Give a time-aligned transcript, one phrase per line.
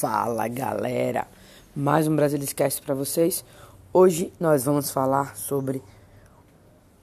[0.00, 1.26] Fala galera,
[1.76, 3.44] mais um Brasil Esquece para vocês.
[3.92, 5.82] Hoje nós vamos falar sobre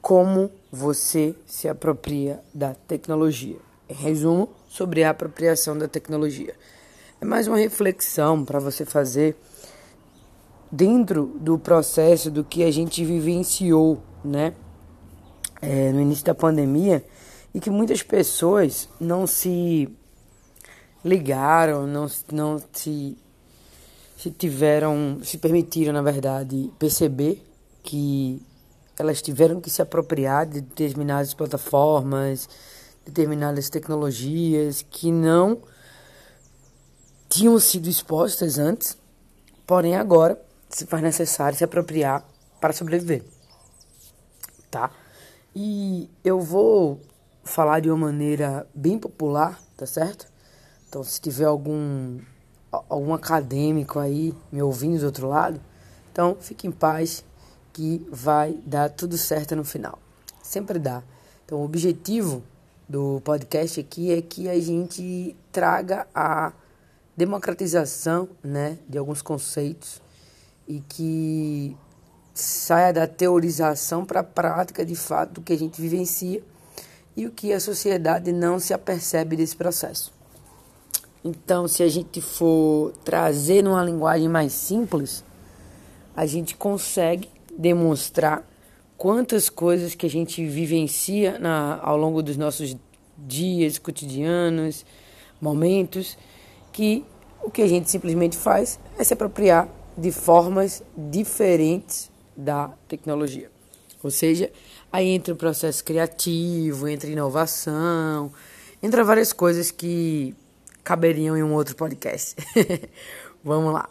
[0.02, 3.58] como você se apropria da tecnologia.
[3.88, 6.56] Em resumo, sobre a apropriação da tecnologia.
[7.22, 9.38] É mais uma reflexão para você fazer
[10.72, 14.56] dentro do processo do que a gente vivenciou, né?
[15.62, 17.06] É, no início da pandemia
[17.54, 19.88] e que muitas pessoas não se
[21.08, 23.18] ligaram, não, não se,
[24.18, 27.44] se tiveram, se permitiram, na verdade, perceber
[27.84, 28.42] que
[29.00, 32.50] elas tiveram que se apropriar de determinadas plataformas,
[33.06, 35.62] determinadas tecnologias que não
[37.30, 38.98] tinham sido expostas antes,
[39.66, 42.26] porém agora se faz necessário se apropriar
[42.60, 43.24] para sobreviver,
[44.70, 44.92] tá?
[45.56, 47.00] E eu vou
[47.44, 50.28] falar de uma maneira bem popular, tá certo?
[50.98, 52.18] Então, se tiver algum
[52.72, 55.62] algum acadêmico aí me ouvindo do outro lado,
[56.12, 57.24] então fique em paz
[57.72, 60.00] que vai dar tudo certo no final.
[60.42, 61.04] Sempre dá.
[61.46, 62.42] Então, o objetivo
[62.90, 66.52] do podcast aqui é que a gente traga a
[67.16, 70.02] democratização, né, de alguns conceitos
[70.68, 71.78] e que
[72.34, 76.44] saia da teorização para a prática de fato do que a gente vivencia
[77.16, 80.17] e o que a sociedade não se apercebe desse processo.
[81.28, 85.26] Então, se a gente for trazer numa linguagem mais simples,
[86.16, 88.50] a gente consegue demonstrar
[88.98, 92.78] quantas coisas que a gente vivencia na, ao longo dos nossos
[93.18, 94.86] dias cotidianos,
[95.42, 96.18] momentos,
[96.72, 97.04] que
[97.44, 99.68] o que a gente simplesmente faz é se apropriar
[99.98, 103.52] de formas diferentes da tecnologia.
[104.02, 104.50] Ou seja,
[104.90, 108.32] aí entra o processo criativo, entra inovação,
[108.82, 110.34] entra várias coisas que
[110.88, 112.34] caberiam em um outro podcast.
[113.44, 113.90] Vamos lá.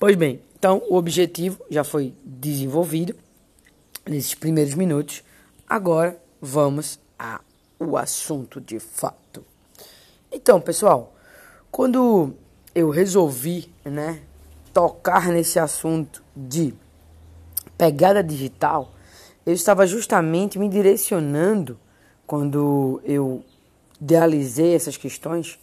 [0.00, 3.14] Pois bem, então o objetivo já foi desenvolvido
[4.04, 5.22] nesses primeiros minutos.
[5.68, 9.46] Agora vamos ao assunto de fato.
[10.30, 11.14] Então, pessoal,
[11.70, 12.34] quando
[12.74, 14.20] eu resolvi, né,
[14.72, 16.74] tocar nesse assunto de
[17.78, 18.92] pegada digital,
[19.46, 21.78] eu estava justamente me direcionando
[22.26, 23.44] quando eu
[24.00, 25.58] idealizei essas questões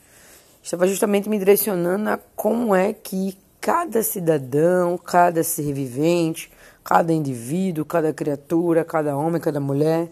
[0.62, 6.52] estava justamente me direcionando a como é que cada cidadão, cada ser vivente,
[6.84, 10.10] cada indivíduo, cada criatura, cada homem, cada mulher,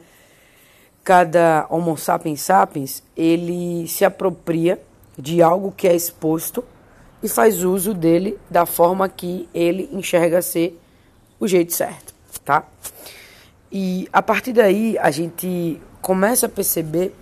[1.04, 4.80] cada Homo sapiens sapiens, ele se apropria
[5.18, 6.64] de algo que é exposto
[7.22, 10.80] e faz uso dele da forma que ele enxerga ser
[11.40, 12.14] o jeito certo,
[12.46, 12.66] tá?
[13.72, 17.14] E a partir daí a gente começa a perceber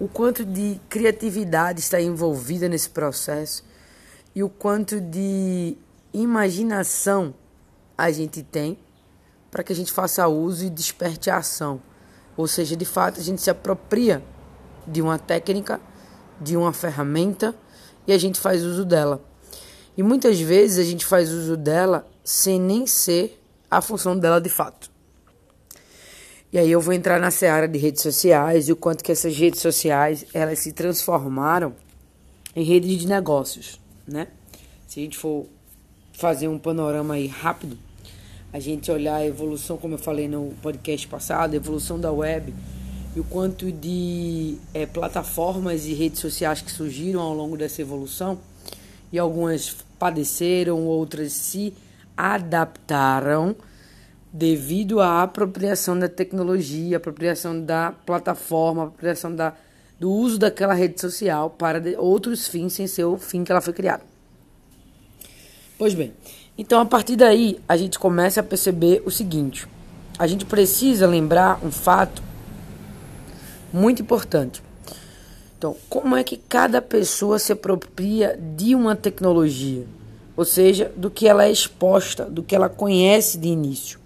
[0.00, 3.62] o quanto de criatividade está envolvida nesse processo
[4.34, 5.76] e o quanto de
[6.12, 7.34] imaginação
[7.98, 8.78] a gente tem
[9.50, 11.82] para que a gente faça uso e desperte a ação.
[12.34, 14.24] Ou seja, de fato, a gente se apropria
[14.86, 15.78] de uma técnica,
[16.40, 17.54] de uma ferramenta
[18.06, 19.22] e a gente faz uso dela.
[19.98, 23.38] E muitas vezes a gente faz uso dela sem nem ser
[23.70, 24.89] a função dela de fato.
[26.52, 29.36] E aí eu vou entrar na seara de redes sociais e o quanto que essas
[29.36, 31.72] redes sociais elas se transformaram
[32.56, 34.26] em redes de negócios, né?
[34.88, 35.46] Se a gente for
[36.12, 37.78] fazer um panorama aí rápido,
[38.52, 42.52] a gente olhar a evolução, como eu falei no podcast passado, a evolução da web
[43.14, 48.40] e o quanto de é, plataformas e redes sociais que surgiram ao longo dessa evolução
[49.12, 51.72] e algumas padeceram, outras se
[52.16, 53.54] adaptaram
[54.32, 59.54] devido à apropriação da tecnologia, apropriação da plataforma, apropriação da,
[59.98, 63.72] do uso daquela rede social para outros fins sem ser o fim que ela foi
[63.72, 64.02] criada.
[65.76, 66.12] Pois bem,
[66.56, 69.66] então a partir daí a gente começa a perceber o seguinte:
[70.18, 72.22] a gente precisa lembrar um fato
[73.72, 74.62] muito importante.
[75.56, 79.84] Então, como é que cada pessoa se apropria de uma tecnologia?
[80.34, 83.99] Ou seja, do que ela é exposta, do que ela conhece de início.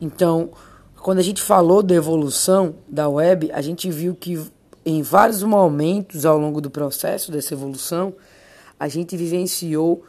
[0.00, 0.50] Então,
[1.00, 4.40] quando a gente falou da evolução da web, a gente viu que
[4.84, 8.14] em vários momentos ao longo do processo dessa evolução,
[8.78, 10.04] a gente vivenciou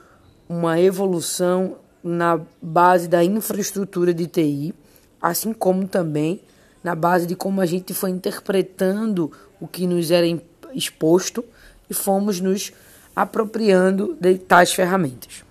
[0.47, 4.73] uma evolução na base da infraestrutura de TI,
[5.21, 6.41] assim como também
[6.83, 10.25] na base de como a gente foi interpretando o que nos era
[10.73, 11.43] exposto
[11.89, 12.71] e fomos nos
[13.15, 15.43] apropriando de tais ferramentas.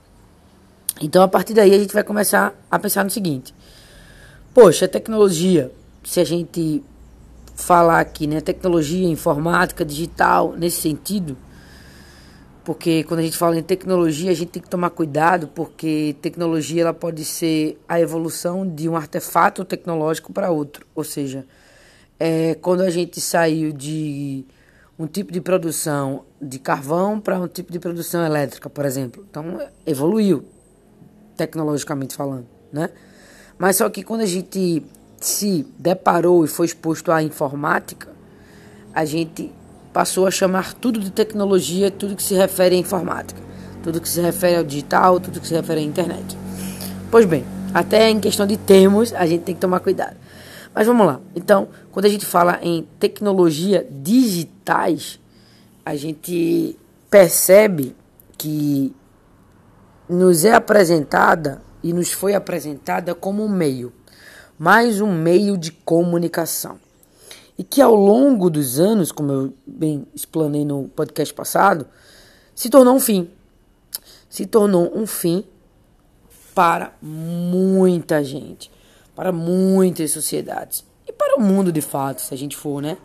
[1.00, 3.54] Então, a partir daí, a gente vai começar a pensar no seguinte:
[4.54, 5.70] Poxa, a tecnologia,
[6.02, 6.82] se a gente
[7.54, 11.36] falar aqui, né, tecnologia, informática, digital, nesse sentido,
[12.64, 16.82] porque quando a gente fala em tecnologia, a gente tem que tomar cuidado, porque tecnologia
[16.82, 20.86] ela pode ser a evolução de um artefato tecnológico para outro.
[20.94, 21.46] Ou seja,
[22.20, 24.44] é, quando a gente saiu de
[24.98, 29.24] um tipo de produção de carvão para um tipo de produção elétrica, por exemplo.
[29.30, 29.44] Então,
[29.86, 30.44] evoluiu,
[31.36, 32.90] tecnologicamente falando, né?
[33.58, 34.82] Mas só que quando a gente
[35.20, 38.08] se deparou e foi exposto à informática,
[38.94, 39.52] a gente
[39.92, 43.40] passou a chamar tudo de tecnologia, tudo que se refere à informática,
[43.82, 46.36] tudo que se refere ao digital, tudo que se refere à internet.
[47.10, 47.44] Pois bem,
[47.74, 50.16] até em questão de termos, a gente tem que tomar cuidado.
[50.74, 51.20] Mas vamos lá.
[51.34, 55.18] Então, quando a gente fala em tecnologia digitais,
[55.84, 56.78] a gente
[57.10, 57.96] percebe
[58.36, 58.94] que
[60.08, 63.92] nos é apresentada e nos foi apresentada como um meio,
[64.58, 66.78] mais um meio de comunicação
[67.58, 71.88] e que ao longo dos anos, como eu bem explanei no podcast passado,
[72.54, 73.28] se tornou um fim.
[74.30, 75.44] Se tornou um fim
[76.54, 78.70] para muita gente,
[79.14, 82.96] para muitas sociedades e para o mundo de fato, se a gente for, né,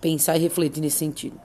[0.00, 1.40] pensar e refletir nesse sentido.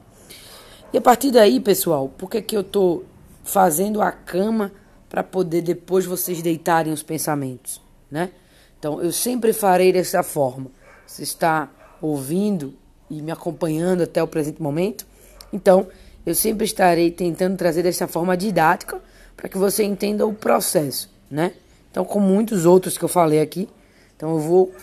[0.92, 3.06] E a partir daí, pessoal, por que, que eu estou
[3.44, 4.72] fazendo a cama
[5.10, 8.32] para poder depois vocês deitarem os pensamentos, né?
[8.78, 10.70] Então, eu sempre farei dessa forma.
[11.06, 11.70] Você está
[12.02, 12.74] ouvindo
[13.10, 15.06] e me acompanhando até o presente momento.
[15.52, 15.88] Então,
[16.26, 19.02] eu sempre estarei tentando trazer dessa forma didática
[19.38, 21.54] para que você entenda o processo, né?
[21.92, 23.70] Então, com muitos outros que eu falei aqui,
[24.16, 24.74] então eu vou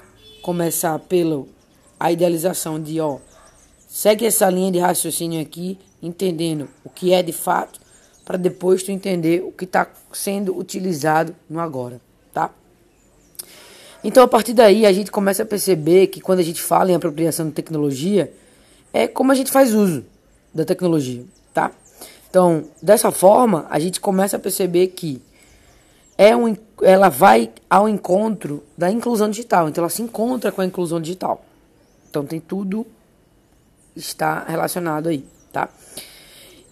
[0.40, 1.44] começar pela
[1.98, 3.18] a idealização de, ó,
[3.86, 7.80] segue essa linha de raciocínio aqui, entendendo o que é de fato,
[8.24, 12.00] para depois tu entender o que está sendo utilizado no agora,
[12.32, 12.50] tá?
[14.04, 16.94] Então, a partir daí, a gente começa a perceber que quando a gente fala em
[16.94, 18.32] apropriação de tecnologia,
[18.92, 20.04] é como a gente faz uso
[20.52, 21.24] da tecnologia,
[21.54, 21.70] tá?
[22.28, 25.20] Então, dessa forma, a gente começa a perceber que
[26.16, 29.68] é um, ela vai ao encontro da inclusão digital.
[29.68, 31.44] Então, ela se encontra com a inclusão digital.
[32.10, 32.86] Então, tem tudo
[33.94, 35.68] está relacionado aí, tá?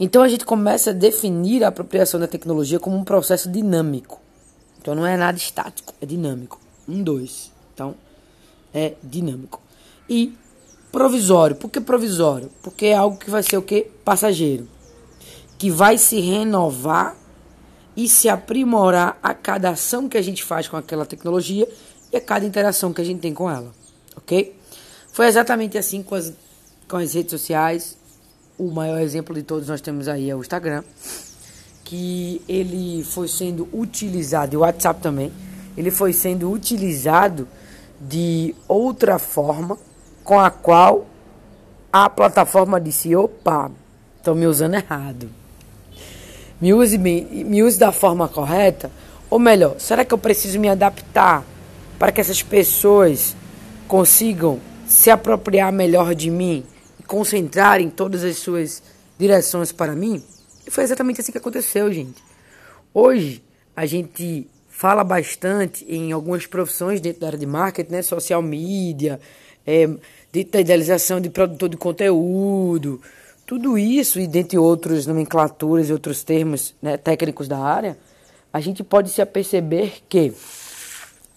[0.02, 4.18] Então, a gente começa a definir a apropriação da tecnologia como um processo dinâmico.
[4.80, 6.58] Então, não é nada estático, é dinâmico.
[6.88, 7.52] Um, dois.
[7.74, 7.94] Então,
[8.72, 9.60] é dinâmico.
[10.08, 10.34] E
[10.90, 11.54] provisório.
[11.54, 12.50] Por que provisório?
[12.62, 13.82] Porque é algo que vai ser o que?
[14.02, 14.66] Passageiro.
[15.58, 17.14] Que vai se renovar
[17.94, 21.68] e se aprimorar a cada ação que a gente faz com aquela tecnologia
[22.10, 23.70] e a cada interação que a gente tem com ela.
[24.16, 24.56] Ok?
[25.12, 26.32] Foi exatamente assim com as,
[26.88, 27.99] com as redes sociais.
[28.60, 30.84] O maior exemplo de todos nós temos aí é o Instagram.
[31.82, 35.32] Que ele foi sendo utilizado, e o WhatsApp também
[35.78, 37.48] ele foi sendo utilizado
[37.98, 39.78] de outra forma
[40.22, 41.06] com a qual
[41.90, 43.70] a plataforma disse: opa,
[44.18, 45.30] estão me usando errado.
[46.60, 48.90] Me use, me, me use da forma correta?
[49.30, 51.46] Ou melhor, será que eu preciso me adaptar
[51.98, 53.34] para que essas pessoas
[53.88, 56.62] consigam se apropriar melhor de mim
[57.10, 58.80] concentrarem todas as suas
[59.18, 60.22] direções para mim?
[60.64, 62.22] E foi exatamente assim que aconteceu, gente.
[62.94, 63.42] Hoje,
[63.74, 68.02] a gente fala bastante em algumas profissões dentro da área de marketing, né?
[68.02, 69.20] Social media,
[69.66, 69.88] é,
[70.30, 73.02] dentro da idealização de produtor de conteúdo,
[73.44, 77.98] tudo isso e dentre outros nomenclaturas e outros termos né, técnicos da área,
[78.52, 80.32] a gente pode se aperceber que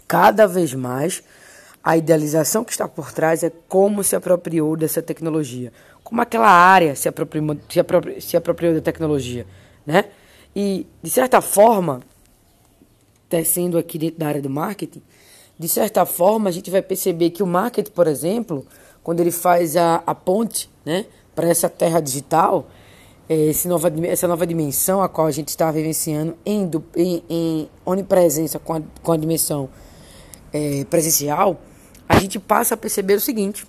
[0.08, 1.24] cada vez mais
[1.84, 5.74] a idealização que está por trás é como se apropriou dessa tecnologia,
[6.04, 9.46] como aquela área se apropriou, se apropriou, se apropriou da tecnologia,
[9.86, 10.06] né?
[10.56, 12.00] E de certa forma
[13.28, 15.02] tecendo aqui dentro da área do marketing,
[15.58, 18.66] de certa forma a gente vai perceber que o marketing, por exemplo,
[19.04, 22.68] quando ele faz a, a ponte né, para essa terra digital,
[23.28, 27.70] é, esse nova, essa nova dimensão a qual a gente está vivenciando em, em, em
[27.86, 29.70] onipresença com a, com a dimensão
[30.54, 31.60] é, presencial,
[32.08, 33.66] a gente passa a perceber o seguinte.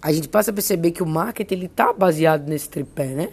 [0.00, 3.30] A gente passa a perceber que o marketing está baseado nesse tripé, né?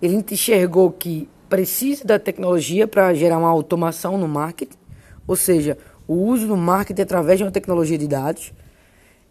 [0.00, 4.76] Ele enxergou que precisa da tecnologia para gerar uma automação no marketing,
[5.26, 5.78] ou seja,
[6.08, 8.52] o uso do marketing através de uma tecnologia de dados.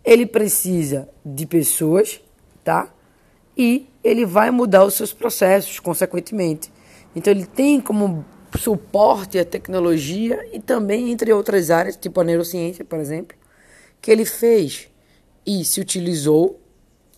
[0.03, 2.21] Ele precisa de pessoas,
[2.63, 2.89] tá?
[3.57, 6.71] E ele vai mudar os seus processos, consequentemente.
[7.15, 8.25] Então ele tem como
[8.57, 13.35] suporte a tecnologia e também entre outras áreas, tipo a neurociência, por exemplo,
[14.01, 14.89] que ele fez
[15.45, 16.59] e se utilizou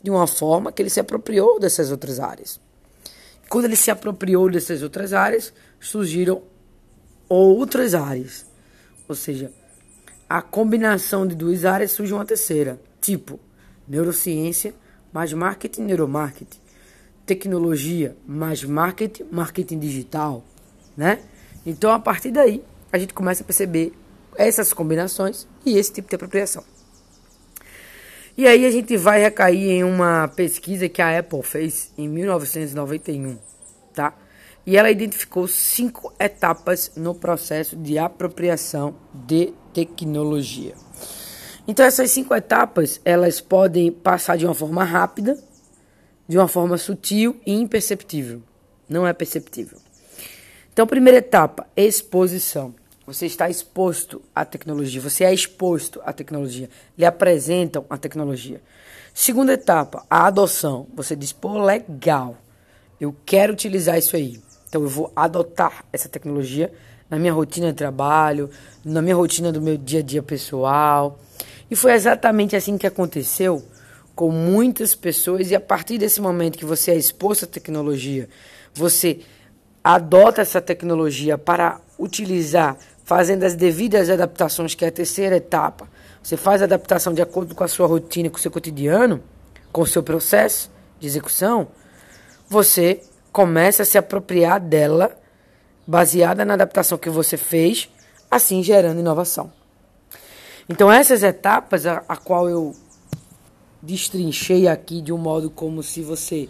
[0.01, 2.59] de uma forma que ele se apropriou dessas outras áreas.
[3.49, 6.43] Quando ele se apropriou dessas outras áreas, surgiram
[7.29, 8.45] outras áreas.
[9.07, 9.51] Ou seja,
[10.29, 13.39] a combinação de duas áreas surge uma terceira, tipo
[13.87, 14.73] neurociência
[15.11, 16.59] mais marketing, neuromarketing.
[17.25, 20.43] tecnologia mais marketing, marketing digital,
[20.97, 21.21] né?
[21.65, 23.93] Então a partir daí a gente começa a perceber
[24.35, 26.63] essas combinações e esse tipo de apropriação.
[28.35, 33.37] E aí a gente vai recair em uma pesquisa que a Apple fez em 1991,
[33.93, 34.15] tá?
[34.65, 40.73] E ela identificou cinco etapas no processo de apropriação de tecnologia.
[41.67, 45.37] Então essas cinco etapas, elas podem passar de uma forma rápida,
[46.27, 48.41] de uma forma sutil e imperceptível.
[48.89, 49.77] Não é perceptível.
[50.73, 52.73] Então, primeira etapa, exposição.
[53.05, 58.61] Você está exposto à tecnologia, você é exposto à tecnologia, lhe apresentam a tecnologia.
[59.13, 60.87] Segunda etapa, a adoção.
[60.95, 62.37] Você diz, pô, legal,
[63.01, 64.41] eu quero utilizar isso aí.
[64.69, 66.73] Então eu vou adotar essa tecnologia
[67.09, 68.49] na minha rotina de trabalho,
[68.83, 71.19] na minha rotina do meu dia a dia pessoal.
[71.69, 73.63] E foi exatamente assim que aconteceu
[74.15, 78.29] com muitas pessoas, e a partir desse momento que você é exposto à tecnologia,
[78.73, 79.19] você
[79.83, 82.77] adota essa tecnologia para utilizar
[83.13, 85.87] fazendo as devidas adaptações, que é a terceira etapa.
[86.23, 89.21] Você faz a adaptação de acordo com a sua rotina, com o seu cotidiano,
[89.71, 91.67] com o seu processo de execução,
[92.49, 95.15] você começa a se apropriar dela,
[95.85, 97.87] baseada na adaptação que você fez,
[98.31, 99.53] assim gerando inovação.
[100.67, 102.75] Então essas etapas, a, a qual eu
[103.79, 106.49] destrinchei aqui de um modo como se você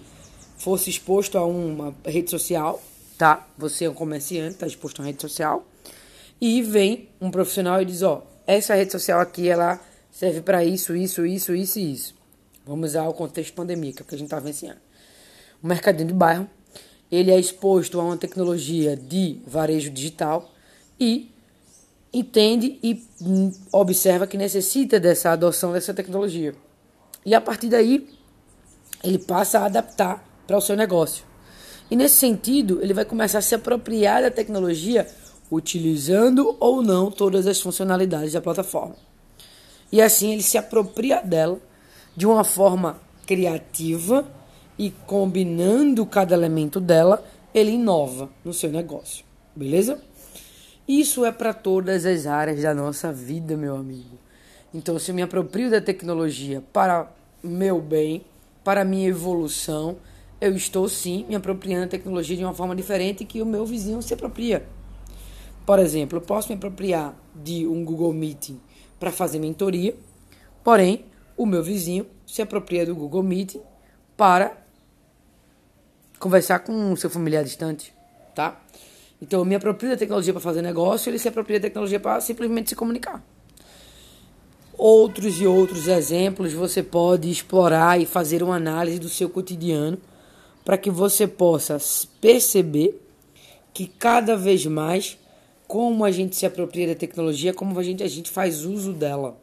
[0.58, 2.82] fosse exposto a uma rede social,
[3.18, 3.46] tá?
[3.58, 5.66] Você é um comerciante, está exposto a uma rede social
[6.40, 9.80] e vem um profissional e diz, ó, essa rede social aqui, ela
[10.12, 12.16] serve para isso, isso, isso, isso e isso.
[12.66, 14.78] Vamos usar o contexto pandemia, que é o que a gente está vencendo.
[15.62, 16.50] O mercadinho de bairro,
[17.12, 20.54] ele é exposto a uma tecnologia de varejo digital
[21.00, 21.32] e
[22.14, 23.04] entende e
[23.72, 26.54] observa que necessita dessa adoção dessa tecnologia.
[27.26, 28.08] E a partir daí,
[29.04, 31.26] ele passa a adaptar para o seu negócio.
[31.90, 35.08] E nesse sentido, ele vai começar a se apropriar da tecnologia
[35.54, 38.96] utilizando ou não todas as funcionalidades da plataforma.
[39.92, 41.60] E assim ele se apropria dela
[42.16, 44.28] de uma forma criativa
[44.78, 49.24] e combinando cada elemento dela, ele inova no seu negócio.
[49.56, 50.02] Beleza?
[50.88, 54.18] Isso é para todas as áreas da nossa vida, meu amigo.
[54.74, 57.12] Então, se eu me aproprio da tecnologia para
[57.44, 58.26] meu bem,
[58.64, 59.98] para minha evolução,
[60.42, 64.02] eu estou sim me apropriando da tecnologia de uma forma diferente que o meu vizinho
[64.02, 64.66] se apropria.
[65.66, 68.60] Por exemplo, eu posso me apropriar de um Google Meeting
[69.00, 69.96] para fazer mentoria,
[70.64, 71.06] porém,
[71.38, 73.62] o meu vizinho se apropria do Google Meeting
[74.18, 74.58] para
[76.20, 77.94] conversar com o seu familiar distante,
[78.36, 78.62] tá?
[79.22, 82.20] Então, eu me aproprio da tecnologia para fazer negócio, ele se apropria da tecnologia para
[82.20, 83.24] simplesmente se comunicar.
[84.78, 89.98] Outros e outros exemplos você pode explorar e fazer uma análise do seu cotidiano
[90.66, 91.78] para que você possa
[92.20, 93.02] perceber
[93.74, 95.18] que cada vez mais
[95.74, 99.42] como a gente se apropria da tecnologia, como a gente, a gente faz uso dela.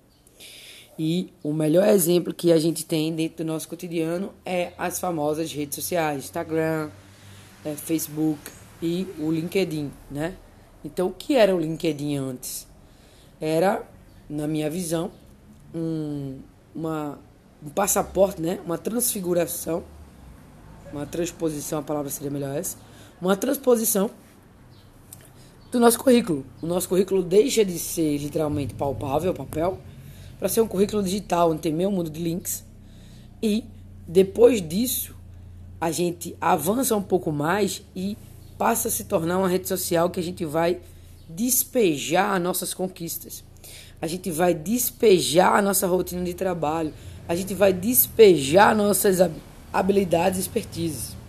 [0.97, 5.53] E o melhor exemplo que a gente tem dentro do nosso cotidiano é as famosas
[5.53, 6.89] redes sociais, Instagram,
[7.65, 8.39] é, Facebook
[8.81, 10.37] e o LinkedIn, né?
[10.85, 12.65] Então, o que era o LinkedIn antes?
[13.41, 13.83] Era,
[14.29, 15.11] na minha visão,
[15.75, 16.39] um,
[16.73, 17.19] uma,
[17.61, 18.61] um passaporte, né?
[18.65, 19.83] Uma transfiguração,
[20.93, 22.77] uma transposição, a palavra seria melhor essa,
[23.21, 24.13] uma transposição
[25.71, 26.45] do nosso currículo.
[26.61, 29.79] O nosso currículo deixa de ser literalmente palpável, papel,
[30.39, 32.65] para ser um currículo digital, onde tem meio mundo de links.
[33.43, 33.65] E
[34.07, 35.15] depois disso,
[35.81, 38.17] a gente avança um pouco mais e
[38.59, 40.81] passa a se tornar uma rede social que a gente vai
[41.29, 43.45] despejar as nossas conquistas.
[44.03, 46.93] A gente vai despejar a nossa rotina de trabalho.
[47.29, 49.19] A gente vai despejar nossas
[49.73, 51.20] habilidades e expertises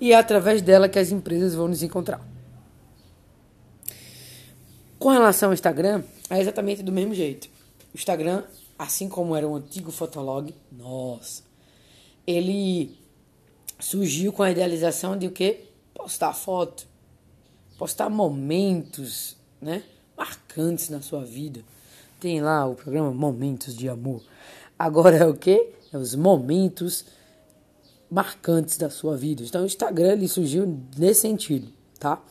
[0.00, 2.20] e é através dela que as empresas vão nos encontrar.
[4.98, 7.48] Com relação ao Instagram, é exatamente do mesmo jeito.
[7.92, 8.44] O Instagram,
[8.78, 11.42] assim como era o antigo Fotolog, nossa,
[12.26, 12.98] ele
[13.78, 15.64] surgiu com a idealização de o que?
[15.94, 16.86] Postar foto,
[17.78, 19.82] postar momentos, né?
[20.16, 21.60] Marcantes na sua vida.
[22.18, 24.22] Tem lá o programa Momentos de Amor.
[24.78, 25.70] Agora é o que?
[25.92, 27.04] É os momentos
[28.10, 29.42] marcantes da sua vida.
[29.42, 32.22] Então o Instagram ele surgiu nesse sentido, tá?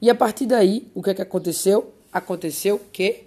[0.00, 1.94] E a partir daí, o que é que aconteceu?
[2.12, 3.24] Aconteceu que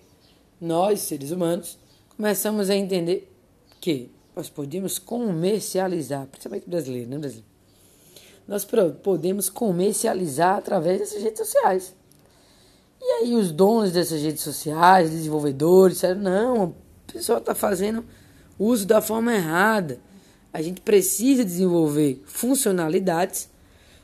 [0.60, 1.78] nós, seres humanos,
[2.16, 3.32] começamos a entender
[3.80, 7.48] que nós podemos comercializar, principalmente brasileiro, né, brasileiro?
[8.48, 8.66] Nós
[9.04, 11.96] podemos comercializar através dessas redes sociais.
[13.02, 16.76] E aí os donos dessas redes sociais, desenvolvedores, disseram, não, o
[17.12, 18.06] pessoal está fazendo
[18.58, 20.00] uso da forma errada.
[20.58, 23.48] A gente precisa desenvolver funcionalidades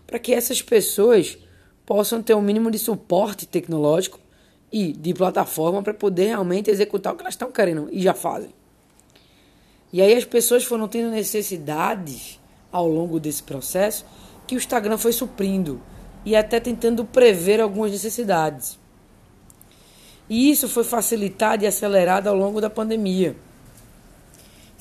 [0.06, 1.36] para que essas pessoas
[1.84, 4.20] possam ter um mínimo de suporte tecnológico
[4.72, 8.54] e de plataforma para poder realmente executar o que elas estão querendo e já fazem.
[9.92, 12.40] E aí as pessoas foram tendo necessidades
[12.72, 14.06] ao longo desse processo
[14.46, 15.82] que o Instagram foi suprindo
[16.24, 18.78] e até tentando prever algumas necessidades.
[20.30, 23.36] E isso foi facilitado e acelerado ao longo da pandemia.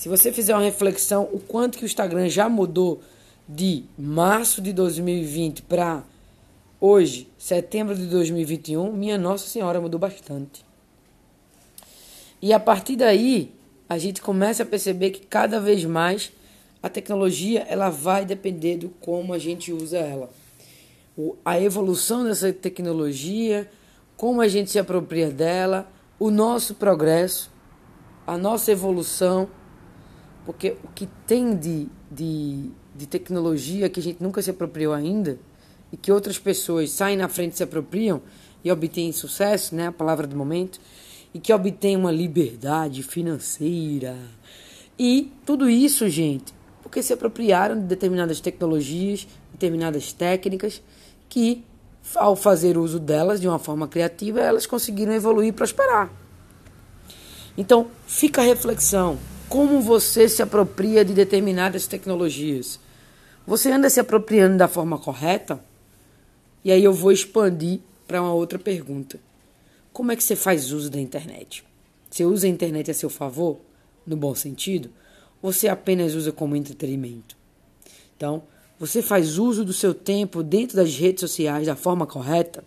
[0.02, 3.00] Se você fizer uma reflexão, o quanto que o Instagram já mudou
[3.48, 6.02] de março de 2020 para
[6.80, 10.64] hoje, setembro de 2021, minha Nossa Senhora mudou bastante.
[12.42, 13.54] E a partir daí,
[13.88, 16.32] a gente começa a perceber que cada vez mais
[16.82, 20.30] a tecnologia ela vai depender do como a gente usa ela.
[21.16, 23.70] O, a evolução dessa tecnologia,
[24.16, 27.52] como a gente se apropria dela, o nosso progresso,
[28.26, 29.48] a nossa evolução,
[30.44, 35.38] porque o que tem de, de, de tecnologia que a gente nunca se apropriou ainda
[35.92, 38.22] e que outras pessoas saem na frente se apropriam
[38.64, 40.80] e obtêm sucesso, né, a palavra do momento,
[41.34, 44.16] e que obtêm uma liberdade financeira.
[44.98, 50.82] E tudo isso, gente, porque se apropriaram de determinadas tecnologias, determinadas técnicas,
[51.28, 51.64] que,
[52.14, 56.10] ao fazer uso delas de uma forma criativa, elas conseguiram evoluir e prosperar.
[57.56, 59.18] Então, fica a reflexão:
[59.52, 62.80] como você se apropria de determinadas tecnologias?
[63.46, 65.62] Você anda se apropriando da forma correta?
[66.64, 69.20] E aí eu vou expandir para uma outra pergunta.
[69.92, 71.62] Como é que você faz uso da internet?
[72.10, 73.60] Você usa a internet a seu favor,
[74.06, 74.88] no bom sentido?
[75.42, 77.36] você apenas usa como entretenimento?
[78.16, 78.44] Então,
[78.78, 82.64] você faz uso do seu tempo dentro das redes sociais da forma correta?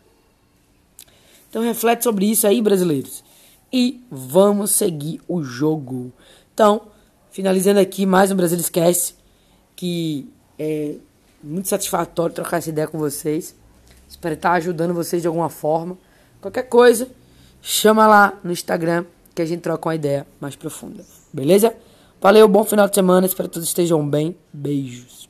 [1.49, 3.23] Então, reflete sobre isso aí, brasileiros.
[3.73, 6.13] E vamos seguir o jogo.
[6.55, 6.83] Então,
[7.31, 9.15] finalizando aqui mais um Brasil Esquece,
[9.75, 10.95] que é
[11.43, 13.53] muito satisfatório trocar essa ideia com vocês.
[14.07, 15.97] Espero estar ajudando vocês de alguma forma.
[16.39, 17.09] Qualquer coisa,
[17.61, 19.03] chama lá no Instagram
[19.35, 21.03] que a gente troca uma ideia mais profunda.
[21.33, 21.75] Beleza?
[22.21, 23.27] Valeu, bom final de semana.
[23.27, 24.37] Espero que todos estejam bem.
[24.53, 25.27] Beijos.